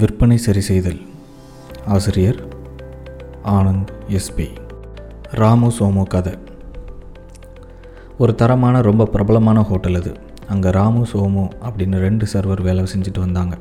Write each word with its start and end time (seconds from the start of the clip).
விற்பனை 0.00 0.36
சரி 0.44 0.60
செய்தல். 0.60 1.00
ஆசிரியர் 1.94 2.38
ஆனந்த் 3.54 3.90
எஸ்பி 4.18 4.46
ராமு 5.40 5.68
சோமு 5.78 6.02
கதை. 6.12 6.32
ஒரு 8.22 8.34
தரமான 8.34 8.80
ரொம்ப 8.88 9.06
பிரபலமான 9.14 9.62
ஹோட்டல் 9.70 9.98
அது. 10.00 10.12
அங்கே 10.52 10.70
ராமு 10.78 11.02
சோமு 11.12 11.44
அப்படின்னு 11.66 11.98
ரெண்டு 12.06 12.26
சர்வர் 12.32 12.62
வேலை 12.68 12.84
செஞ்சுட்டு 12.92 13.20
வந்தாங்க. 13.24 13.58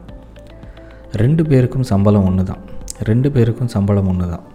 ரெண்டு 1.23 1.46
பேருக்கும் 1.52 1.89
சம்பளம் 1.91 2.28
ஒன்று 2.29 2.46
தான் 2.52 2.63
ரெண்டு 3.10 3.32
பேருக்கும் 3.32 3.74
சம்பளம் 3.76 4.10
ஒன்று 4.13 4.29
தான் 4.34 4.48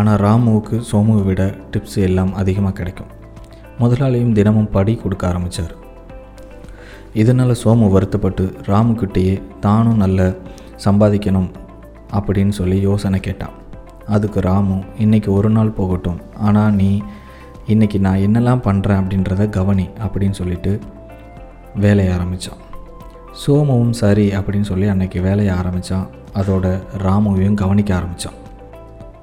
ஆனால் 0.00 0.20
ராமுவுக்கு 0.26 0.78
சோமுவை 0.92 1.24
விட 1.30 1.54
டிப்ஸ் 1.74 1.98
எல்லாம் 2.08 2.34
அதிகமாக 2.42 2.76
கிடைக்கும். 2.80 3.12
முதலாளியும் 3.82 4.34
தினமும் 4.40 4.72
படி 4.78 4.94
கொடுக்க 4.94 5.24
ஆரம்பித்தார் 5.28 5.76
இதனால் 7.14 7.60
சோமு 7.62 7.88
வருத்தப்பட்டு 7.90 8.44
ராமுக்கிட்டேயே 8.66 9.42
தானும் 9.60 9.96
நல்ல 9.96 10.36
சம்பாதிக்கணும் 10.84 11.50
அப்படின்னு 12.18 12.48
சொல்லி 12.48 12.80
யோசனை 12.80 13.20
கேட்டான். 13.20 13.56
அதுக்கு 14.06 14.40
ராமு 14.40 14.76
இன்றைக்கி 14.98 15.26
ஒரு 15.26 15.50
நாள் 15.50 15.70
போகட்டும். 15.70 16.20
ஆனால் 16.38 16.74
நீ 16.74 17.02
இன்றைக்கி 17.68 17.98
நான் 17.98 18.24
என்னெல்லாம் 18.26 18.64
பண்ணுறேன் 18.64 19.00
அப்படின்றத 19.00 19.48
கவனி 19.48 19.88
அப்படின்னு 20.04 20.30
சொல்லிட்டு 20.30 20.80
வேலையை 21.74 22.14
ஆரம்பித்தான் 22.14 22.60
சோமுவும் 23.42 23.90
சரி 23.90 24.26
அப்படின்னு 24.30 24.68
சொல்லி 24.70 24.86
அன்னைக்கு 24.86 25.20
வேலையை 25.20 25.54
ஆரம்பித்தான் 25.54 26.08
அதோட 26.34 26.66
ராமுவையும் 27.04 27.54
கவனிக்க 27.54 27.94
ஆரம்பித்தான் 27.94 28.38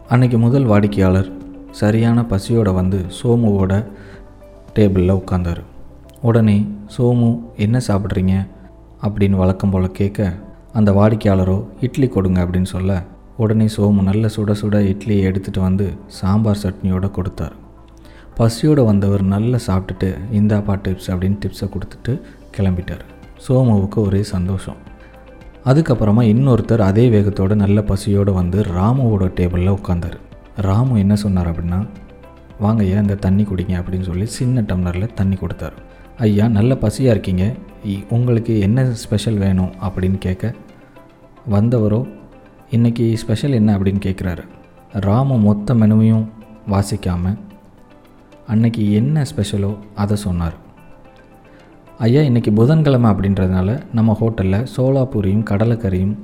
அன்னைக்கு 0.07 0.37
முதல் 0.37 0.65
வாடிக்கையாளர் 0.65 1.31
சரியான 1.71 2.23
பசியோடு 2.25 2.73
வந்து 2.73 3.05
சோமுவோட 3.21 3.73
டேபிளில் 4.75 5.19
உட்காந்தார் 5.19 5.61
உடனே 6.21 6.67
சோமு 6.97 7.39
என்ன 7.55 7.79
சாப்பிட்றீங்க? 7.87 8.47
அப்படின்னு 9.03 9.29
வழக்கம் 9.29 9.69
போல் 9.69 9.91
கேட்க 9.91 10.33
அந்த 10.73 10.91
வாடிக்கையாளரோ 10.91 11.65
இட்லி 11.81 12.07
கொடுங்க 12.07 12.45
அப்படின்னு 12.45 12.65
சொல்ல 12.65 13.03
உடனே 13.37 13.65
சோமு 13.77 14.01
நல்ல 14.01 14.27
சுட 14.27 14.55
சுட 14.61 14.77
இட்லியை 14.91 15.21
எடுத்துகிட்டு 15.29 15.59
வந்து 15.59 15.97
சாம்பார் 16.07 16.59
சட்னியோடு 16.63 17.11
கொடுத்தார். 17.11 17.53
பசியோடு 18.35 18.85
வந்தவர் 18.85 19.23
நல்லா 19.23 19.57
சாப்பிட்டுட்டு 19.67 20.09
இந்தாப்பா 20.33 20.75
டிப்ஸ் 20.83 21.07
அப்படின்னு 21.07 21.37
டிப்ஸை 21.45 21.69
கொடுத்துட்டு 21.69 22.21
கிளம்பிட்டார். 22.57 23.05
சோமுவுக்கு 23.47 23.95
ஒரே 23.95 24.23
சந்தோஷம். 24.23 24.75
அதுக்கப்புறமா 25.65 26.21
இன்னொருத்தர் 26.33 26.79
அதே 26.79 27.09
வேகத்தோடு 27.09 27.55
நல்ல 27.55 27.81
பசியோடு 27.81 28.33
வந்து 28.33 28.61
ராமுவோட 28.61 29.25
டேபிளில் 29.39 29.77
உட்காந்தார் 29.77 30.17
ராமு 30.55 30.99
என்ன 30.99 31.15
சொன்னார் 31.15 31.51
அப்படின்னா 31.51 31.85
வாங்க 32.59 32.83
ஐயா 32.83 32.99
இந்த 32.99 33.15
தண்ணி 33.15 33.43
குடிங்க 33.43 33.71
அப்படின்னு 33.71 34.01
சொல்லி 34.01 34.25
சின்ன 34.25 34.61
டம்ளரில் 34.61 35.13
தண்ணி 35.13 35.35
கொடுத்தாரு. 35.35 35.73
ஐயா 36.17 36.47
நல்ல 36.47 36.73
பசியாக 36.73 37.11
இருக்கீங்க. 37.11 37.53
இ- 37.85 38.07
உங்களுக்கு 38.09 38.59
என்ன 38.59 38.93
ஸ்பெஷல் 38.93 39.37
வேணும் 39.37 39.71
அப்படின்னு 39.81 40.17
கேட்க 40.17 40.53
வந்தவரோ 41.51 42.09
இன்றைக்கி 42.71 43.13
ஸ்பெஷல் 43.13 43.51
என்ன? 43.51 43.77
அப்படின்னு 43.77 44.01
கேட்குறாரு. 44.05 44.37
ராமு 44.91 45.37
மொத்த 45.37 45.73
மெனுவையும் 45.73 46.25
வாசிக்காமல் 46.69 47.37
அன்னைக்கு 48.47 48.93
என்ன 48.93 49.25
ஸ்பெஷலோ 49.35 49.77
அதை 49.95 50.15
சொன்னார். 50.15 50.53
ஐயா 51.97 52.21
இன்றைக்கி 52.21 52.53
புதன்கிழமை 52.53 53.11
அப்படின்றதுனால 53.11 53.81
நம்ம 53.93 54.17
ஹோட்டலில் 54.21 54.67
சோலாப்பூரியும் 54.77 55.45
கடலைக்கறியும் 55.49 56.15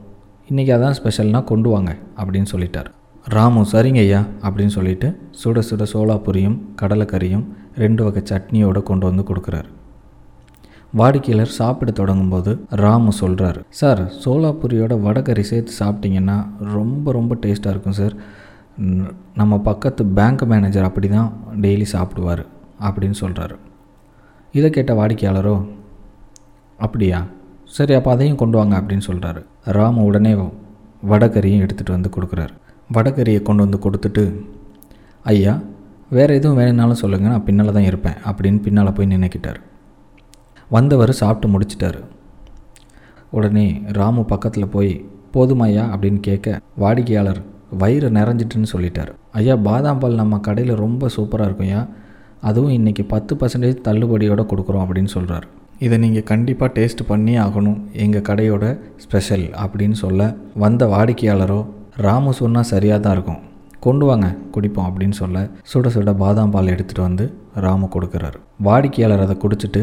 இன்றைக்கி 0.51 0.73
அதான் 0.75 0.97
ஸ்பெஷல்னால் 0.97 1.45
கொண்டு 1.45 1.69
வாங்க 1.69 1.97
அப்படின்னு 2.17 2.49
சொல்லிட்டார். 2.53 2.89
ராமு 3.25 3.63
சரிங்க 3.73 4.01
ஐயா 4.03 4.21
அப்படின்னு 4.43 4.75
சொல்லிட்டு 4.75 5.09
சுட 5.41 5.63
சுட 5.69 5.87
சோளாப்பூரியும் 5.93 6.59
கடலைக்கறியும் 6.81 7.43
ரெண்டு 7.75 8.05
வகை 8.05 8.23
சட்னியோட 8.31 8.83
கொண்டு 8.83 9.07
வந்து 9.07 9.23
கொடுக்குறாரு. 9.31 9.69
வாடிக்கையாளர் 10.95 11.57
சாப்பிட 11.57 11.91
தொடங்கும்போது 11.91 12.53
ராமு 12.69 13.13
சொல்கிறார் 13.13 13.61
சார் 13.69 14.03
சோலாப்பூரியோட 14.25 15.01
வடகறி 15.01 15.43
சேர்த்து 15.43 15.73
சாப்பிட்டீங்கன்னா 15.85 16.39
ரொம்ப 16.77 17.13
ரொம்ப 17.13 17.35
டேஸ்ட்டாக 17.35 17.75
இருக்கும் 17.77 17.99
சார். 18.01 18.15
நம்ம 19.35 19.59
பக்கத்து 19.59 20.05
பேங்க் 20.21 20.45
மேனேஜர் 20.53 20.89
அப்படி 20.91 21.09
தான் 21.09 21.33
டெய்லி 21.65 21.89
சாப்பிடுவார் 21.95 22.45
அப்படின்னு 22.81 23.19
சொல்கிறாரு 23.21 23.57
இதை 24.53 24.71
கேட்ட 24.71 24.95
வாடிக்கையாளரோ 24.95 25.57
அப்படியா? 26.79 27.19
சரி 27.75 27.95
அப்போ 27.99 28.11
அதையும் 28.15 28.41
கொண்டு 28.41 28.57
வாங்க 28.59 28.75
அப்படின்னு 28.81 29.05
சொல்கிறாரு 29.09 29.41
ராமு 29.77 30.03
உடனே 30.09 30.33
வடகரியும் 31.11 31.63
எடுத்துகிட்டு 31.65 31.95
வந்து 31.95 32.11
கொடுக்குறாரு. 32.17 32.55
வடகரியை 32.97 33.41
கொண்டு 33.49 33.63
வந்து 33.65 33.79
கொடுத்துட்டு 33.85 34.25
ஐயா 35.25 35.55
வேறு 36.17 36.33
எதுவும் 36.39 36.59
வேணும்னாலும் 36.61 37.01
சொல்லுங்கள் 37.01 37.33
நான் 37.35 37.47
பின்னால் 37.49 37.73
தான் 37.77 37.89
இருப்பேன் 37.91 38.19
அப்படின்னு 38.29 38.61
பின்னால் 38.67 38.97
போய் 38.97 39.13
நினைக்கிட்டார் 39.15 39.59
வந்தவர் 40.77 41.13
சாப்பிட்டு 41.21 41.49
முடிச்சிட்டாரு. 41.55 42.01
உடனே 43.37 43.67
ராமு 43.99 44.23
பக்கத்தில் 44.33 44.73
போய் 44.75 44.93
போதுமாய்யா 45.35 45.85
அப்படின்னு 45.93 46.21
கேட்க 46.29 46.61
வாடிக்கையாளர் 46.83 47.41
வயிறு 47.81 48.09
நிறைஞ்சிட்டுன்னு 48.19 48.73
சொல்லிட்டார். 48.73 49.13
ஐயா 49.39 49.55
பாதாம் 49.69 50.01
பால் 50.03 50.21
நம்ம 50.23 50.39
கடையில் 50.49 50.75
ரொம்ப 50.85 51.09
சூப்பராக 51.17 51.49
இருக்கும் 51.49 51.69
ஐயா 51.69 51.83
அதுவும் 52.49 52.75
இன்றைக்கி 52.79 53.03
பத்து 53.15 53.35
பர்சன்டேஜ் 53.41 53.87
தள்ளுபடியோடு 53.89 54.45
கொடுக்குறோம் 54.53 54.85
அப்படின்னு 54.85 55.13
சொல்கிறார் 55.17 55.47
இதை 55.85 55.97
நீங்கள் 56.05 56.27
கண்டிப்பாக 56.31 56.71
டேஸ்ட் 56.77 57.03
பண்ணி 57.09 57.35
ஆகணும். 57.45 57.79
எங்கள் 58.05 58.25
கடையோட 58.29 58.65
ஸ்பெஷல் 59.05 59.47
அப்படின்னு 59.65 59.97
சொல்ல 60.05 60.21
வந்த 60.63 60.83
வாடிக்கையாளரோ 60.95 61.61
ராமு 62.07 62.31
சொன்னால் 62.41 62.71
சரியாக 62.71 62.99
தான் 63.05 63.15
இருக்கும். 63.17 63.43
கொண்டு 63.87 64.05
வாங்க 64.09 64.29
குடிப்போம் 64.55 64.89
அப்படின்னு 64.89 65.17
சொல்ல 65.23 65.43
சுட 65.71 65.89
சுட 65.95 66.13
பாதாம் 66.23 66.53
பால் 66.55 66.73
எடுத்துகிட்டு 66.75 67.07
வந்து 67.09 67.25
ராமு 67.65 67.87
கொடுக்குறாரு. 67.95 68.39
வாடிக்கையாளர் 68.69 69.25
அதை 69.27 69.37
குடிச்சிட்டு 69.45 69.83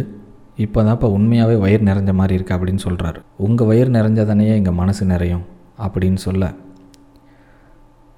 இப்போ 0.66 0.80
தான் 0.86 0.96
இப்போ 0.98 1.10
உண்மையாகவே 1.18 1.56
வயிறு 1.64 1.84
நிறைஞ்ச 1.90 2.12
மாதிரி 2.20 2.36
இருக்குது 2.38 2.58
அப்படின்னு 2.58 2.82
சொல்கிறாரு 2.88 3.20
உங்கள் 3.46 3.70
வயிறு 3.70 3.92
நிறைஞ்சதானே 3.98 4.48
எங்கள் 4.60 4.78
மனசு 4.82 5.04
நிறையும்? 5.14 5.46
அப்படின்னு 5.86 6.20
சொல்ல 6.28 6.50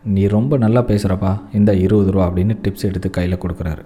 நீ 0.04 0.24
ரொம்ப 0.38 0.58
நல்லா 0.64 0.82
பேசுகிறப்பா 0.90 1.34
இந்த 1.60 1.72
இருபது 1.84 2.10
ரூபா 2.16 2.26
அப்படின்னு 2.30 2.56
டிப்ஸ் 2.64 2.88
எடுத்து 2.90 3.10
கையில் 3.18 3.42
கொடுக்குறாரு. 3.44 3.84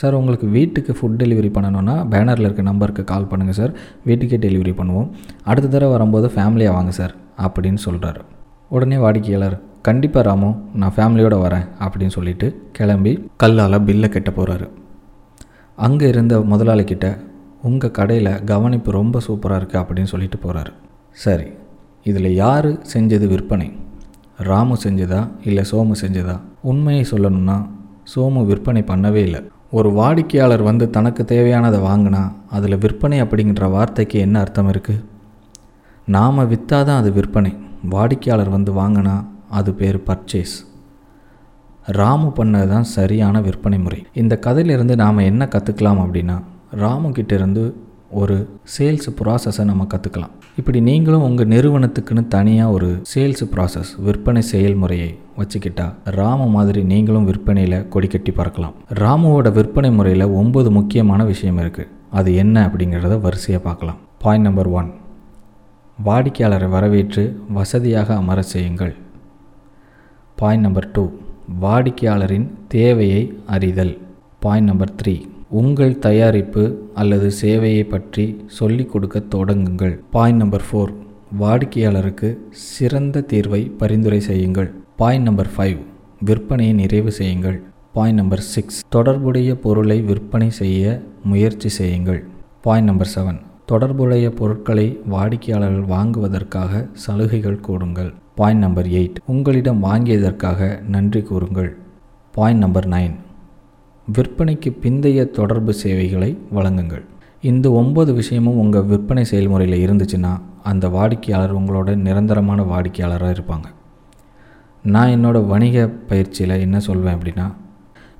சார் 0.00 0.14
உங்களுக்கு 0.14 0.46
வீட்டுக்கு 0.56 0.92
ஃபுட் 0.98 1.20
டெலிவரி 1.22 1.50
பண்ணணுன்னா 1.56 1.94
பேனரில் 2.12 2.46
இருக்க 2.48 2.62
நம்பருக்கு 2.70 3.04
கால் 3.12 3.28
பண்ணுங்கள் 3.30 3.58
சார். 3.60 3.72
வீட்டுக்கே 4.08 4.38
டெலிவரி 4.46 4.72
பண்ணுவோம். 4.80 5.08
அடுத்த 5.50 5.68
தடவை 5.68 5.92
வரும்போது 5.92 6.28
ஃபேமிலியாக 6.34 6.76
வாங்க 6.78 6.90
சார் 6.90 7.14
அப்படின்னு 7.46 7.80
சொல்கிறாரு 7.86 8.20
உடனே 8.68 8.96
வாடிக்கையாளர் 8.96 9.56
கண்டிப்பாக 9.88 10.22
ராமு 10.28 10.48
நான் 10.80 10.94
ஃபேமிலியோடு 10.96 11.36
வரேன் 11.44 11.66
அப்படின்னு 11.84 12.14
சொல்லிட்டு 12.16 12.46
கிளம்பி 12.72 13.12
கல்லால் 13.42 13.84
பில்லை 13.88 14.08
கட்ட 14.08 14.30
போகிறாரு 14.30 14.66
அங்கே 15.78 16.06
இருந்த 16.08 16.34
முதலாளிக்கிட்ட 16.52 17.06
உங்கள் 17.68 17.90
கடையில் 17.90 18.32
கவனிப்பு 18.44 18.90
ரொம்ப 18.90 19.20
சூப்பராக 19.26 19.58
இருக்குது 19.60 19.80
அப்படின்னு 19.82 20.12
சொல்லிட்டு 20.12 20.38
போகிறாரு 20.44 20.72
சரி 21.24 21.46
இதில் 22.10 22.30
யார் 22.34 22.68
செஞ்சது 22.92 23.26
விற்பனை? 23.32 23.68
ராமு 24.48 24.74
செஞ்சதா 24.84 25.20
இல்லை 25.44 25.62
சோமு 25.70 25.94
செஞ்சதா? 26.02 26.34
உண்மையை 26.62 27.04
சொல்லணும்னா 27.10 27.56
சோமு 28.14 28.40
விற்பனை 28.46 28.82
பண்ணவே 28.90 29.22
இல்லை. 29.28 29.40
ஒரு 29.76 29.88
வாடிக்கையாளர் 29.98 30.62
வந்து 30.62 30.86
தனக்கு 30.96 31.22
தேவையானதை 31.32 31.78
வாங்கினா 31.88 32.22
அதில் 32.50 32.80
விற்பனை 32.82 33.16
அப்படிங்கிற 33.22 33.66
வார்த்தைக்கு 33.70 34.16
என்ன 34.26 34.36
அர்த்தம் 34.40 34.70
இருக்குது 34.72 35.04
நாம் 36.06 36.38
விற்றாதான் 36.52 37.00
அது 37.00 37.10
விற்பனை. 37.12 37.52
வாடிக்கையாளர் 37.94 38.50
வந்து 38.56 38.72
வாங்கினா 38.80 39.14
அது 39.58 39.70
பேர் 39.80 39.98
பர்ச்சேஸ் 40.06 40.54
ராமு 41.98 42.28
பண்ணது 42.38 42.68
தான் 42.68 42.86
சரியான 42.96 43.40
விற்பனை 43.40 43.78
முறை. 43.78 43.98
இந்த 44.22 44.34
கதையிலிருந்து 44.46 44.94
நாம் 45.02 45.26
என்ன 45.30 45.42
கற்றுக்கலாம் 45.54 46.00
அப்படின்னா 46.04 46.36
ராமு 46.82 47.08
கிட்டேருந்து 47.18 47.64
ஒரு 48.20 48.36
சேல்ஸ் 48.76 49.08
ப்ராசஸை 49.20 49.64
நம்ம 49.70 49.86
கற்றுக்கலாம் 49.94 50.34
இப்படி 50.60 50.78
நீங்களும் 50.86 51.24
உங்கள் 51.26 51.50
நிறுவனத்துக்குன்னு 51.52 52.22
தனியாக 52.34 52.74
ஒரு 52.76 52.86
சேல்ஸ் 53.10 53.42
ப்ராசஸ் 53.54 53.90
விற்பனை 54.06 54.42
செயல்முறையை 54.50 55.08
வச்சுக்கிட்டா 55.38 55.86
ராமு 56.18 56.46
மாதிரி 56.54 56.82
நீங்களும் 56.92 57.26
விற்பனையில் 57.30 57.76
கொடி 57.94 58.08
கட்டி 58.14 58.32
பறக்கலாம். 58.38 58.76
ராமுவோட 59.00 59.50
விற்பனை 59.58 59.90
முறையில் 59.98 60.26
ஒம்பது 60.40 60.70
முக்கியமான 60.78 61.24
விஷயம் 61.32 61.60
இருக்குது 61.64 61.90
அது 62.20 62.30
என்ன 62.44 62.56
அப்படிங்கிறத 62.68 63.20
வரிசையாக 63.26 63.62
பார்க்கலாம். 63.68 64.00
பாயிண்ட் 64.22 64.46
நம்பர் 64.48 64.70
ஒன் 64.78 64.90
வாடிக்கையாளரை 66.08 66.70
வரவேற்று 66.76 67.24
வசதியாக 67.58 68.08
அமர 68.22 68.40
செய்யுங்கள். 68.54 68.94
பாயிண்ட் 70.40 70.66
நம்பர் 70.66 70.90
டூ 70.96 71.06
வாடிக்கையாளரின் 71.64 72.50
தேவையை 72.76 73.22
அறிதல். 73.56 73.94
பாயிண்ட் 74.44 74.70
நம்பர் 74.70 74.98
த்ரீ 75.02 75.16
உங்கள் 75.50 75.98
தயாரிப்பு 75.98 76.62
அல்லது 76.94 77.30
சேவையை 77.40 77.88
பற்றி 77.88 78.24
சொல்லிக் 78.46 78.90
கொடுக்க 78.92 79.22
தொடங்குங்கள். 79.34 79.92
பாயிண்ட் 80.10 80.40
நம்பர் 80.42 80.64
ஃபோர் 80.68 80.92
வாடிக்கையாளருக்கு 81.40 82.28
சிறந்த 82.50 83.24
தீர்வை 83.32 83.60
பரிந்துரை 83.80 84.20
செய்யுங்கள். 84.20 84.68
பாயிண்ட் 84.96 85.24
நம்பர் 85.24 85.50
ஃபைவ் 85.56 85.78
விற்பனையை 86.24 86.74
நிறைவு 86.74 87.12
செய்யுங்கள். 87.12 87.58
பாயிண்ட் 87.92 88.20
நம்பர் 88.20 88.44
சிக்ஸ் 88.52 88.80
தொடர்புடைய 88.88 89.50
பொருளை 89.54 90.00
விற்பனை 90.00 90.50
செய்ய 90.50 91.02
முயற்சி 91.24 91.68
செய்யுங்கள். 91.68 92.20
பாயிண்ட் 92.60 92.88
நம்பர் 92.90 93.12
செவன் 93.14 93.38
தொடர்புடைய 93.66 94.30
பொருட்களை 94.30 94.86
வாடிக்கையாளர்கள் 95.14 95.90
வாங்குவதற்காக 95.94 96.82
சலுகைகள் 97.04 97.64
கூடுங்கள் 97.68 98.10
பாயிண்ட் 98.34 98.60
நம்பர் 98.60 98.86
எயிட் 98.86 99.20
உங்களிடம் 99.26 99.84
வாங்கியதற்காக 99.84 100.60
நன்றி 100.88 101.22
கூறுங்கள். 101.22 101.70
பாயிண்ட் 102.34 102.62
நம்பர் 102.64 102.88
நைன் 102.88 103.14
விற்பனைக்கு 104.14 104.70
பிந்தைய 104.82 105.30
தொடர்பு 105.30 105.72
சேவைகளை 105.74 106.38
வழங்குங்கள். 106.54 107.04
இந்த 107.42 107.68
ஒம்பது 107.70 108.12
விஷயமும் 108.14 108.58
உங்கள் 108.58 108.84
விற்பனை 108.84 109.24
செயல்முறையில் 109.24 109.84
இருந்துச்சுன்னா 109.86 110.40
அந்த 110.62 110.88
வாடிக்கையாளர் 110.88 111.56
உங்களோட 111.58 111.94
நிரந்தரமான 111.94 112.62
வாடிக்கையாளராக 112.62 113.34
இருப்பாங்க. 113.38 113.66
நான் 114.82 115.12
என்னோடய 115.16 115.46
வணிக 115.46 115.88
பயிற்சியில் 115.88 116.60
என்ன 116.60 116.80
சொல்வேன் 116.80 117.16
அப்படின்னா 117.16 117.46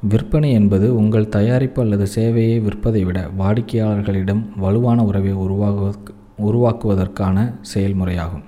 விற்பனை 0.01 0.53
என்பது 0.53 0.97
உங்கள் 0.97 1.29
தயாரிப்பு 1.29 1.83
அல்லது 1.83 2.07
சேவையை 2.15 2.59
விற்பதை 2.63 3.05
விட 3.05 3.31
வாடிக்கையாளர்களிடம் 3.39 4.43
வலுவான 4.57 5.05
உறவை 5.05 5.35
உருவாகுவதற்கு 5.35 6.13
உருவாக்குவதற்கான 6.39 7.55
செயல்முறையாகும். 7.75 8.45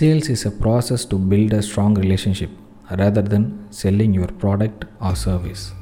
Sales 0.00 0.30
is 0.30 0.46
a 0.46 0.52
process 0.62 1.08
to 1.08 1.18
build 1.30 1.54
a 1.54 1.62
strong 1.68 1.98
relationship 2.04 2.56
rather 2.96 3.22
than 3.22 3.44
selling 3.70 4.14
your 4.14 4.28
product 4.42 4.84
or 5.00 5.14
service 5.14 5.72